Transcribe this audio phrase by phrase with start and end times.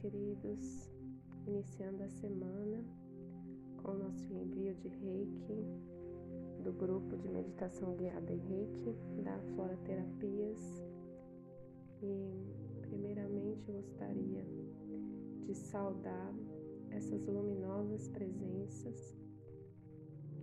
[0.00, 0.88] queridos,
[1.46, 2.84] iniciando a semana
[3.82, 5.64] com o nosso envio de reiki
[6.62, 10.84] do grupo de meditação guiada em reiki da Flora Terapias.
[12.00, 14.44] E, primeiramente, eu gostaria
[15.44, 16.32] de saudar
[16.90, 19.16] essas luminosas presenças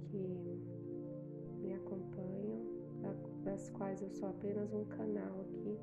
[0.09, 0.59] que
[1.61, 2.75] me acompanham,
[3.43, 5.79] das quais eu sou apenas um canal aqui,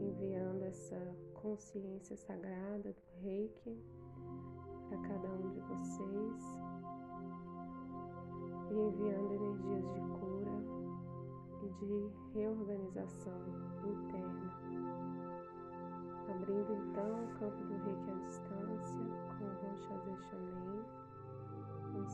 [0.00, 3.80] enviando essa consciência sagrada do Reiki
[4.88, 6.58] para cada um de vocês
[8.68, 10.58] e enviando energias de cura
[11.62, 13.40] e de reorganização
[13.84, 14.52] interna.
[16.34, 18.98] Abrindo então o campo do reiki à distância
[19.38, 20.84] com Ron Shazé Shonen,
[21.92, 22.06] Ron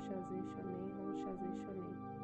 [0.00, 2.15] Shazé Shonen, Ron Shonen.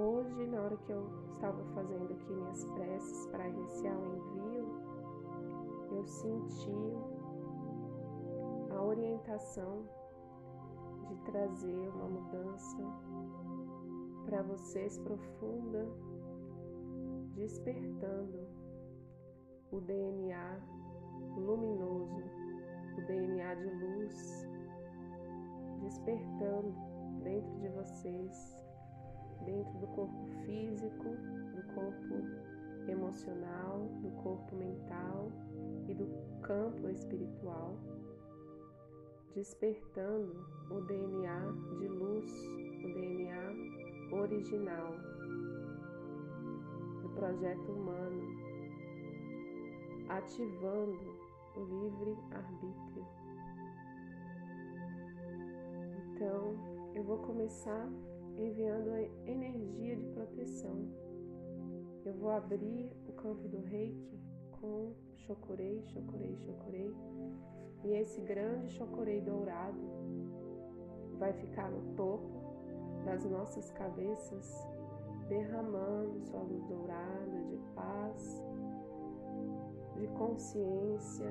[0.00, 4.80] Hoje, na hora que eu estava fazendo aqui minhas preces para iniciar o envio,
[5.92, 6.72] eu senti
[8.70, 9.84] a orientação
[11.08, 12.78] de trazer uma mudança
[14.24, 15.88] para vocês profunda,
[17.34, 18.48] despertando
[19.70, 20.60] o DNA
[21.36, 22.22] luminoso,
[22.96, 24.48] o DNA de luz,
[25.80, 26.74] despertando
[27.22, 28.56] dentro de vocês,
[29.44, 31.04] dentro do corpo físico,
[31.54, 32.50] do corpo
[32.88, 35.30] emocional, do corpo mental
[35.88, 36.06] e do
[36.42, 37.76] campo espiritual,
[39.34, 40.34] despertando
[40.70, 41.40] o DNA
[41.78, 42.32] de luz,
[42.84, 44.92] o DNA original
[47.02, 48.22] do projeto humano,
[50.08, 53.06] ativando o livre arbítrio.
[56.12, 56.54] Então,
[56.94, 57.88] eu vou começar
[58.40, 60.88] enviando a energia de proteção.
[62.04, 64.18] Eu vou abrir o campo do reiki
[64.52, 64.94] com
[65.26, 66.94] chocorei, chocorei, chocorei.
[67.84, 69.78] E esse grande chocorei dourado
[71.18, 72.40] vai ficar no topo
[73.04, 74.66] das nossas cabeças,
[75.28, 78.42] derramando sua luz dourada de paz,
[79.96, 81.30] de consciência,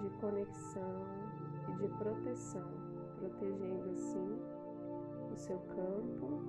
[0.00, 1.04] de conexão
[1.68, 2.68] e de proteção,
[3.18, 4.53] protegendo assim
[5.34, 6.42] o seu campo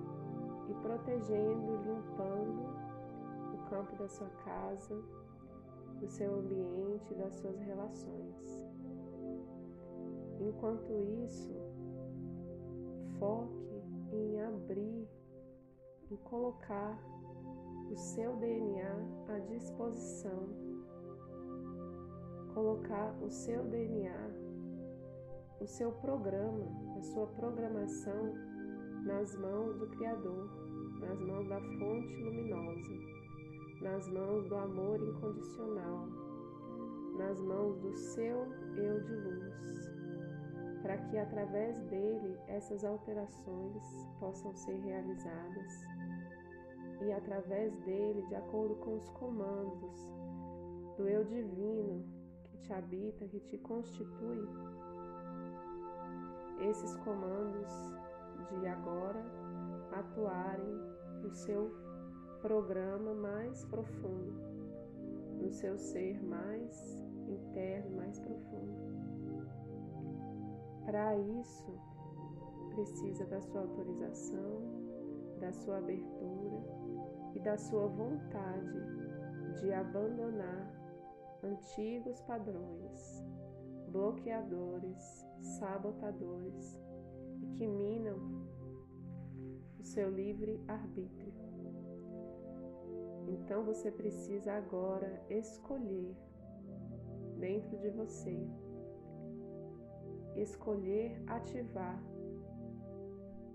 [0.70, 2.70] e protegendo, limpando
[3.54, 4.96] o campo da sua casa,
[6.00, 8.68] do seu ambiente, das suas relações.
[10.40, 10.94] Enquanto
[11.26, 11.54] isso,
[13.18, 15.10] foque em abrir,
[16.12, 17.00] em colocar
[17.92, 18.98] o seu DNA
[19.30, 20.48] à disposição,
[22.54, 24.30] colocar o seu DNA,
[25.60, 26.66] o seu programa,
[26.98, 28.55] a sua programação
[29.06, 30.50] nas mãos do Criador,
[31.00, 32.94] nas mãos da fonte luminosa,
[33.82, 36.08] nas mãos do amor incondicional,
[37.18, 39.96] nas mãos do seu eu de luz
[40.86, 43.84] para que através dele essas alterações
[44.20, 45.84] possam ser realizadas.
[47.02, 50.14] E através dele, de acordo com os comandos
[50.96, 52.06] do eu divino
[52.44, 54.48] que te habita, que te constitui,
[56.70, 57.74] esses comandos
[58.50, 59.24] de agora
[59.92, 60.80] atuarem
[61.22, 61.72] no seu
[62.42, 64.34] programa mais profundo,
[65.42, 68.86] no seu ser mais interno, mais profundo.
[70.86, 71.74] Para isso,
[72.70, 74.62] precisa da sua autorização,
[75.40, 76.62] da sua abertura
[77.34, 78.80] e da sua vontade
[79.60, 80.72] de abandonar
[81.44, 83.26] antigos padrões,
[83.90, 86.80] bloqueadores, sabotadores
[87.58, 88.18] que minam
[89.80, 91.34] o seu livre arbítrio.
[93.28, 96.16] Então você precisa agora escolher
[97.40, 98.48] dentro de você
[100.36, 101.98] escolher ativar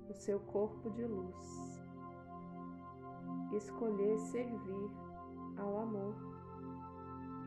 [0.09, 1.83] o seu corpo de luz,
[3.53, 4.91] escolher servir
[5.57, 6.17] ao amor,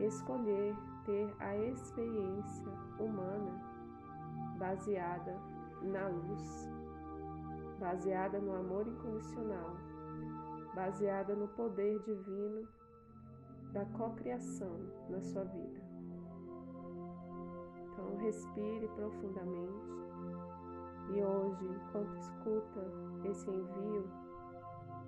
[0.00, 0.74] escolher
[1.04, 3.60] ter a experiência humana
[4.58, 6.68] baseada na luz,
[7.78, 9.76] baseada no amor incondicional,
[10.74, 12.66] baseada no poder divino
[13.72, 14.78] da cocriação
[15.10, 15.82] na sua vida.
[17.92, 19.94] Então, respire profundamente.
[21.12, 22.80] E hoje, enquanto escuta
[23.28, 24.08] esse envio,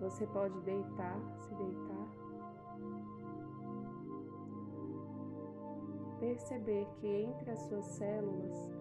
[0.01, 2.09] você pode deitar, se deitar.
[6.21, 8.76] Perceber que entre as suas células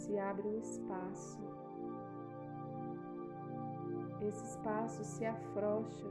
[0.00, 1.38] se abre um espaço.
[4.22, 6.10] Esse espaço se afrouxa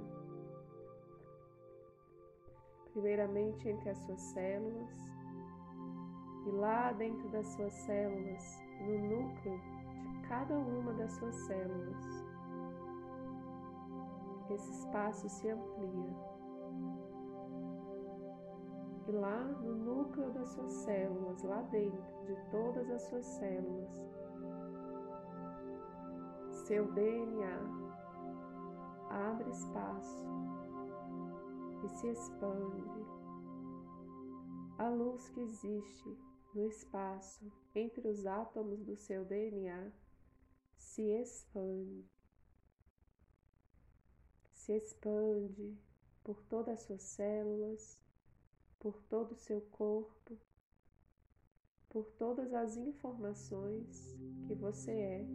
[2.91, 4.89] primeiramente entre as suas células,
[6.45, 9.59] e lá dentro das suas células, no núcleo
[10.11, 12.25] de cada uma das suas células,
[14.49, 16.28] esse espaço se amplia.
[19.09, 24.07] E lá no núcleo das suas células, lá dentro de todas as suas células,
[26.67, 27.59] seu DNA
[29.09, 30.27] abre espaço
[31.83, 32.83] e se expande.
[34.77, 36.15] A luz que existe
[36.53, 39.91] no espaço entre os átomos do seu DNA
[40.77, 42.07] se expande.
[44.51, 45.75] Se expande
[46.23, 47.99] por todas as suas células,
[48.79, 50.37] por todo o seu corpo,
[51.89, 54.17] por todas as informações
[54.47, 55.27] que você é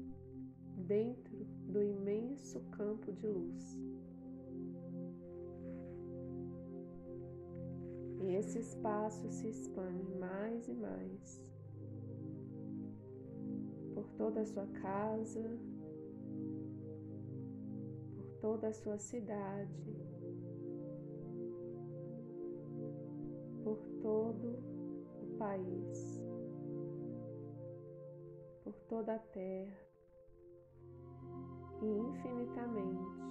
[0.87, 3.79] dentro do imenso campo de luz.
[8.23, 11.45] E esse espaço se expande mais e mais
[13.95, 15.59] por toda a sua casa,
[18.17, 20.04] por toda a sua cidade,
[23.65, 24.59] por todo
[25.23, 26.23] o país,
[28.63, 29.85] por toda a terra
[31.83, 33.25] e infinitamente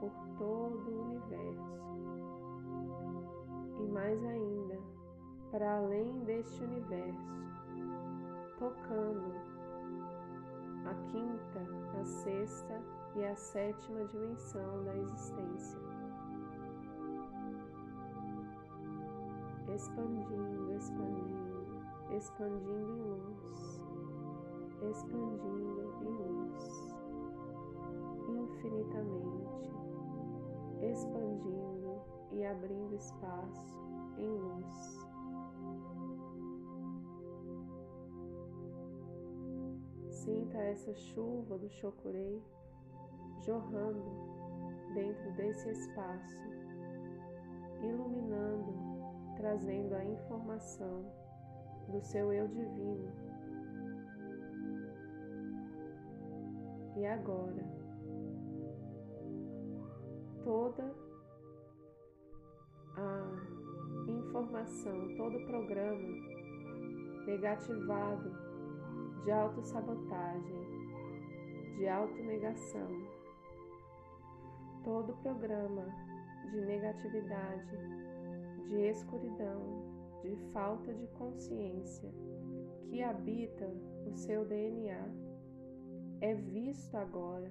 [0.00, 1.84] por todo o universo.
[3.80, 4.78] E mais ainda,
[5.50, 7.34] para além deste universo,
[8.58, 9.34] tocando
[10.84, 12.82] a quinta, a sexta
[13.16, 16.03] e a sétima dimensão da existência.
[19.74, 23.82] Expandindo, expandindo, expandindo em luz,
[24.88, 26.94] expandindo em luz.
[28.28, 29.72] Infinitamente,
[30.80, 32.00] expandindo
[32.30, 33.80] e abrindo espaço
[34.16, 35.08] em luz.
[40.08, 42.40] Sinta essa chuva do chocorei
[43.40, 44.04] jorrando
[44.94, 46.38] dentro desse espaço,
[47.82, 48.83] iluminando,
[49.36, 51.04] trazendo a informação
[51.88, 53.12] do seu eu divino.
[56.96, 57.64] E agora,
[60.44, 60.94] toda
[62.96, 66.08] a informação, todo o programa
[67.26, 68.30] negativado
[69.24, 70.64] de autossabotagem,
[71.76, 72.88] de autonegação,
[74.84, 75.86] todo o programa
[76.50, 77.76] de negatividade,
[78.68, 79.84] de escuridão,
[80.22, 82.10] de falta de consciência
[82.88, 83.66] que habita
[84.06, 85.08] o seu DNA
[86.20, 87.50] é visto agora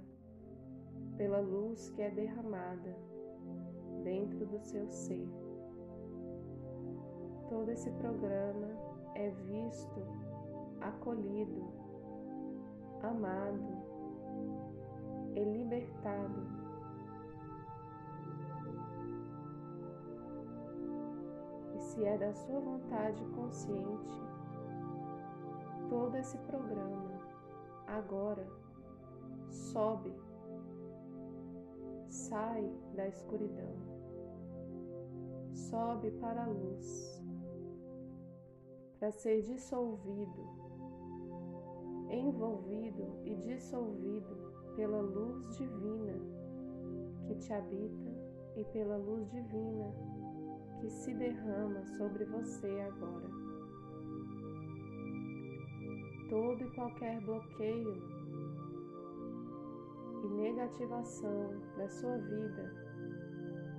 [1.18, 2.98] pela luz que é derramada
[4.04, 5.28] dentro do seu ser.
[7.50, 8.68] Todo esse programa
[9.16, 10.02] é visto,
[10.82, 11.68] acolhido,
[13.02, 13.84] amado
[15.36, 16.63] e libertado.
[21.84, 24.22] Se é da sua vontade consciente,
[25.90, 27.12] todo esse programa
[27.88, 28.48] agora
[29.50, 30.14] sobe
[32.08, 33.76] sai da escuridão,
[35.52, 37.22] sobe para a luz,
[38.98, 40.42] para ser dissolvido,
[42.10, 46.14] envolvido e dissolvido pela luz divina
[47.28, 48.10] que te habita
[48.56, 50.13] e pela luz divina
[50.84, 53.30] que se derrama sobre você agora.
[56.30, 58.04] Todo e qualquer bloqueio
[60.26, 62.74] e negativação da sua vida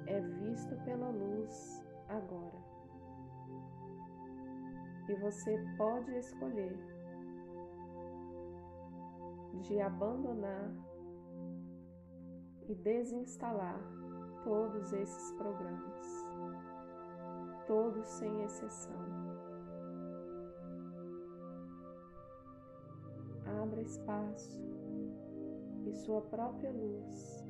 [0.07, 2.65] é visto pela luz agora.
[5.07, 6.79] E você pode escolher
[9.61, 10.73] de abandonar
[12.67, 13.79] e desinstalar
[14.43, 16.24] todos esses programas,
[17.67, 18.93] todos sem exceção.
[23.63, 24.63] Abra espaço
[25.87, 27.45] e sua própria luz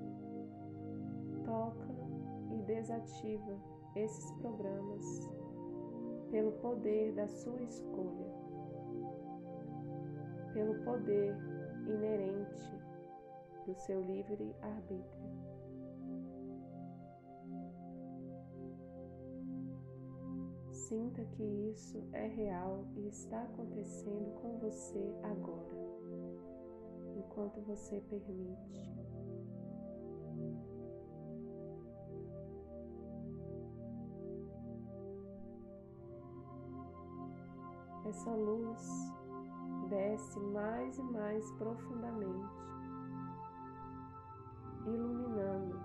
[1.45, 1.95] toca
[2.53, 3.57] e desativa
[3.95, 5.31] esses programas
[6.31, 8.27] pelo poder da sua escolha,
[10.53, 11.37] pelo poder
[11.87, 12.73] inerente
[13.67, 15.24] do seu livre arbítrio.
[20.89, 25.75] Sinta que isso é real e está acontecendo com você agora,
[27.17, 28.93] enquanto você permite.
[38.07, 38.87] Essa luz
[39.89, 42.55] desce mais e mais profundamente,
[44.85, 45.81] iluminando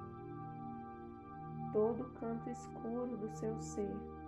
[1.71, 4.18] todo o canto escuro do seu ser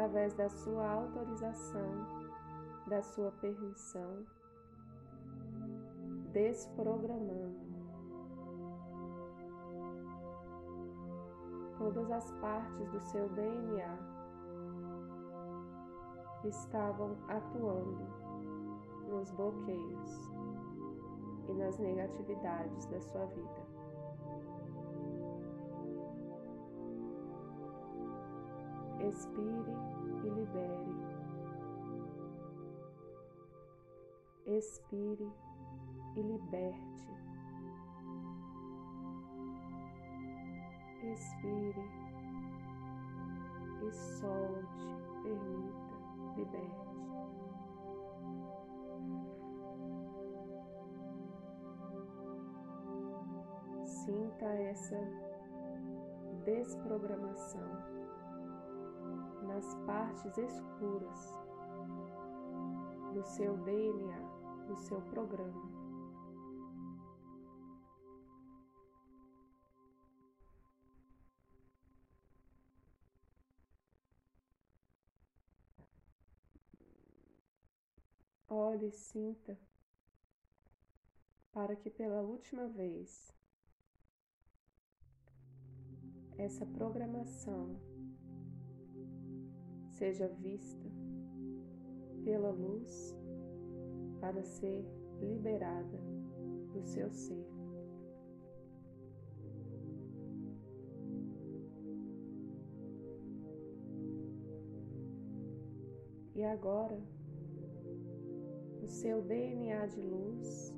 [0.00, 2.06] através da sua autorização,
[2.86, 4.24] da sua permissão,
[6.32, 7.60] desprogramando
[11.76, 13.98] todas as partes do seu DNA
[16.40, 18.08] que estavam atuando
[19.06, 20.30] nos bloqueios
[21.46, 23.59] e nas negatividades da sua vida.
[29.02, 29.72] Expire
[30.22, 30.94] e libere.
[34.44, 35.32] Expire
[36.16, 37.08] e liberte.
[41.02, 41.84] Expire
[43.82, 44.84] e solte,
[45.22, 45.96] permita,
[46.36, 46.90] liberte.
[53.86, 54.98] Sinta essa
[56.44, 57.99] desprogramação
[59.60, 61.38] nas partes escuras
[63.12, 64.18] do seu DNA,
[64.66, 65.68] do seu programa.
[78.48, 79.58] Olhe e sinta
[81.52, 83.30] para que pela última vez
[86.38, 87.89] essa programação
[90.00, 90.90] seja vista
[92.24, 93.14] pela luz
[94.18, 94.82] para ser
[95.20, 96.00] liberada
[96.72, 97.46] do seu ser.
[106.34, 106.98] E agora,
[108.82, 110.74] o seu DNA de luz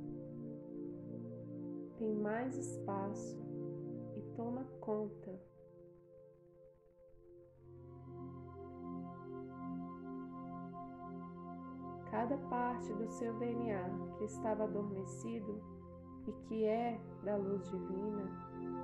[1.97, 3.39] tem mais espaço
[4.17, 5.52] e toma conta
[12.13, 15.59] cada parte do seu DNA que estava adormecido
[16.29, 18.31] e que é da luz divina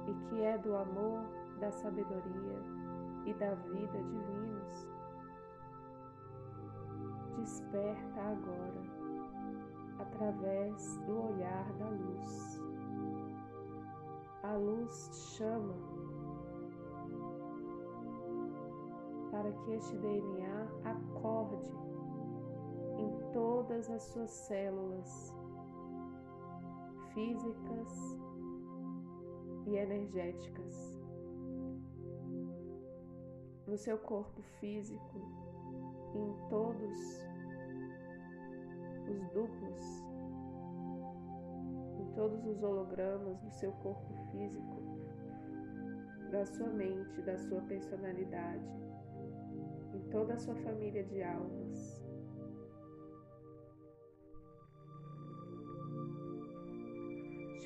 [0.07, 1.23] e que é do amor,
[1.61, 2.59] da sabedoria
[3.27, 4.89] e da vida divinos.
[7.37, 8.83] Desperta agora
[9.99, 12.63] através do olhar da luz.
[14.43, 15.75] A luz chama
[19.31, 20.58] para que este DNA
[23.69, 25.37] todas as suas células
[27.13, 28.19] físicas
[29.67, 30.99] e energéticas.
[33.67, 35.21] No seu corpo físico,
[36.15, 36.99] em todos
[39.07, 39.83] os duplos,
[42.01, 44.83] em todos os hologramas do seu corpo físico,
[46.31, 48.65] da sua mente, da sua personalidade,
[49.95, 51.88] em toda a sua família de almas.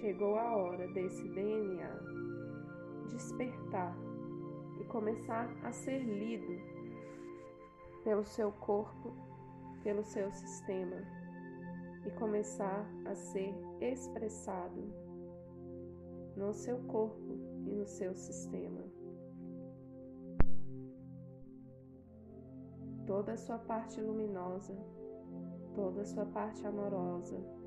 [0.03, 1.97] Chegou a hora desse DNA
[3.09, 3.97] despertar
[4.81, 6.61] e começar a ser lido
[8.03, 9.13] pelo seu corpo,
[9.85, 10.97] pelo seu sistema
[12.05, 14.93] e começar a ser expressado
[16.37, 18.83] no seu corpo e no seu sistema.
[23.07, 24.77] Toda a sua parte luminosa,
[25.77, 27.62] toda a sua parte amorosa,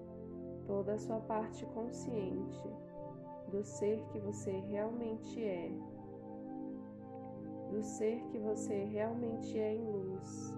[0.66, 2.70] toda a sua parte consciente
[3.50, 5.72] do ser que você realmente é,
[7.72, 10.56] do ser que você realmente é em luz,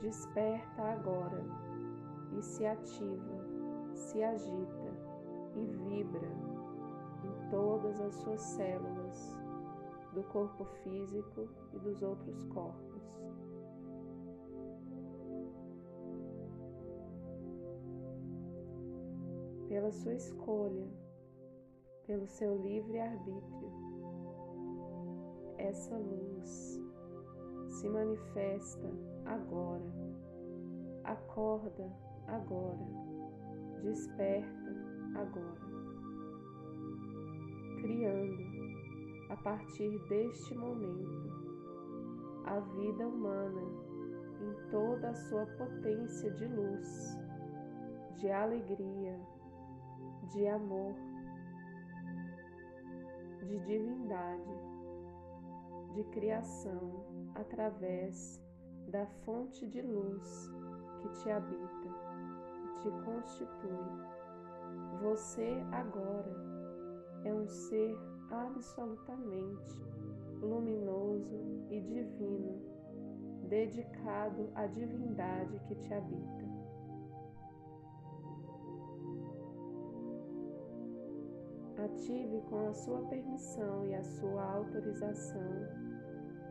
[0.00, 1.44] desperta agora
[2.36, 3.44] e se ativa,
[3.94, 4.92] se agita
[5.54, 6.28] e vibra
[7.24, 9.38] em todas as suas células
[10.12, 12.87] do corpo físico e dos outros corpos.
[19.78, 20.88] Pela sua escolha,
[22.04, 23.72] pelo seu livre arbítrio,
[25.56, 26.80] essa luz
[27.68, 28.90] se manifesta
[29.24, 29.94] agora,
[31.04, 31.92] acorda
[32.26, 32.84] agora,
[33.80, 34.74] desperta
[35.14, 35.60] agora,
[37.80, 38.42] criando
[39.30, 41.30] a partir deste momento
[42.46, 43.62] a vida humana
[44.40, 47.16] em toda a sua potência de luz,
[48.16, 49.37] de alegria,
[50.32, 50.94] de amor,
[53.44, 54.50] de divindade,
[55.94, 57.04] de criação
[57.34, 58.42] através
[58.88, 60.50] da fonte de luz
[61.00, 61.88] que te habita,
[62.80, 63.78] te constitui.
[65.02, 66.34] Você agora
[67.24, 67.96] é um ser
[68.30, 69.82] absolutamente
[70.40, 72.62] luminoso e divino,
[73.48, 76.57] dedicado à divindade que te habita.
[81.98, 85.42] Ative com a sua permissão e a sua autorização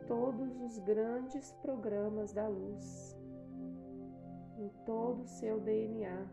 [0.06, 3.16] todos os grandes programas da luz,
[4.58, 6.30] em todo o seu DNA,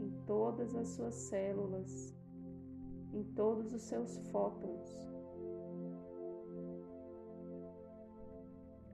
[0.00, 2.12] em todas as suas células,
[3.12, 4.90] em todos os seus fótons,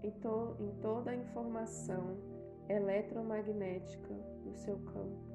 [0.03, 2.19] em, to em toda a informação
[2.69, 4.15] eletromagnética
[4.45, 5.27] do seu campo.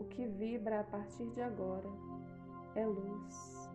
[0.00, 2.08] O que vibra a partir de agora
[2.78, 3.70] é luz.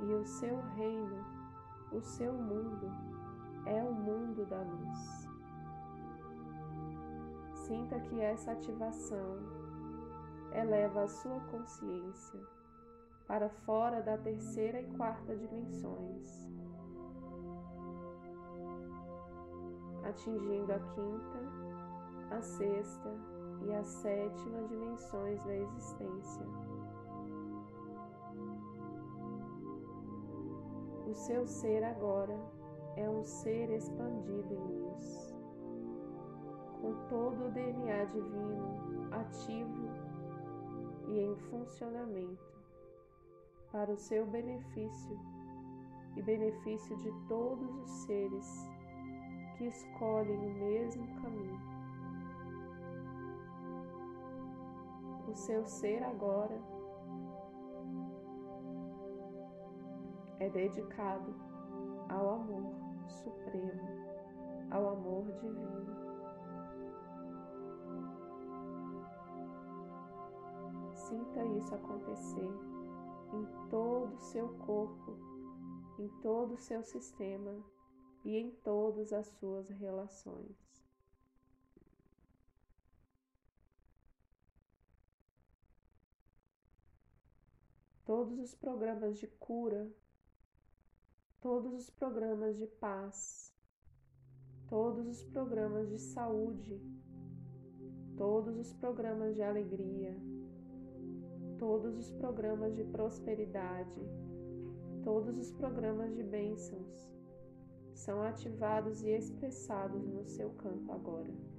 [0.00, 1.24] E o seu reino,
[1.92, 2.90] o seu mundo,
[3.66, 5.28] é o mundo da luz.
[7.52, 9.38] Sinta que essa ativação
[10.52, 12.40] eleva a sua consciência
[13.26, 16.48] para fora da terceira e quarta dimensões,
[20.04, 21.38] atingindo a quinta,
[22.30, 26.46] a sexta e a sétima dimensões da existência.
[31.06, 32.38] O seu ser agora
[32.96, 35.34] é um ser expandido em luz,
[36.80, 39.88] com todo o DNA divino ativo
[41.06, 42.58] e em funcionamento
[43.72, 45.18] para o seu benefício
[46.16, 48.68] e benefício de todos os seres
[49.56, 51.77] que escolhem o mesmo caminho.
[55.28, 56.58] O seu ser agora
[60.40, 61.34] é dedicado
[62.08, 62.74] ao amor
[63.06, 63.88] supremo,
[64.70, 65.98] ao amor divino.
[70.94, 72.50] Sinta isso acontecer
[73.34, 75.14] em todo o seu corpo,
[75.98, 77.54] em todo o seu sistema
[78.24, 80.67] e em todas as suas relações.
[88.18, 89.88] Todos os programas de cura,
[91.40, 93.54] todos os programas de paz,
[94.66, 96.82] todos os programas de saúde,
[98.16, 100.16] todos os programas de alegria,
[101.60, 104.00] todos os programas de prosperidade,
[105.04, 107.08] todos os programas de bênçãos
[107.94, 111.57] são ativados e expressados no seu campo agora.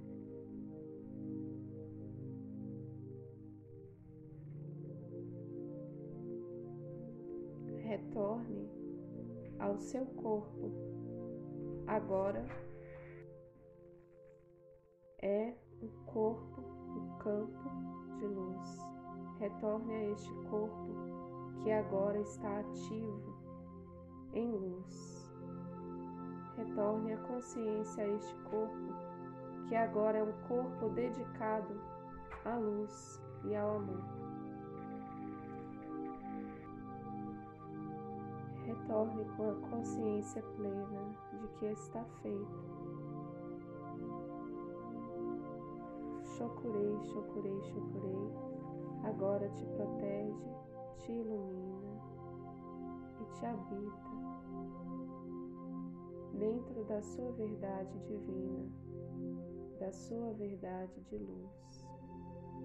[8.20, 8.68] Retorne
[9.58, 10.70] ao seu corpo.
[11.86, 12.44] Agora
[15.22, 17.70] é o corpo, o campo
[18.18, 18.78] de luz
[19.38, 20.92] retorne a este corpo
[21.62, 23.34] que agora está ativo
[24.34, 25.32] em luz.
[26.58, 28.94] Retorne a consciência a este corpo
[29.66, 31.74] que agora é um corpo dedicado
[32.44, 34.19] à luz e ao amor.
[38.90, 42.58] Retorne com a consciência plena de que está feito.
[46.36, 48.32] Chocurei, chocurei, chocurei
[49.04, 50.50] agora te protege,
[50.98, 52.02] te ilumina
[53.20, 54.10] e te habita
[56.34, 58.72] dentro da sua verdade divina,
[59.78, 61.86] da sua verdade de luz.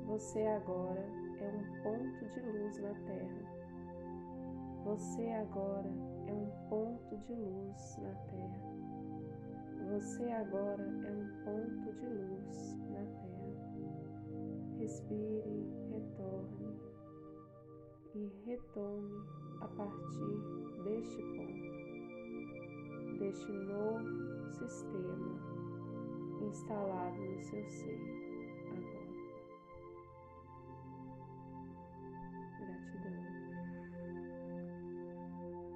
[0.08, 1.06] Você agora
[1.40, 3.46] é um ponto de luz na Terra.
[4.86, 8.76] Você agora é um ponto de luz na Terra.
[9.92, 13.26] Você agora é um ponto de luz na Terra.
[14.78, 15.56] Respire
[15.92, 16.80] retorne
[18.14, 19.24] e retome
[19.62, 20.38] a partir
[20.84, 21.72] deste ponto,
[23.20, 25.56] deste novo sistema
[26.42, 27.66] instalado no seu